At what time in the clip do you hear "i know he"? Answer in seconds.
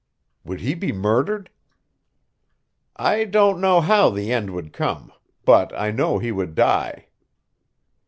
5.79-6.31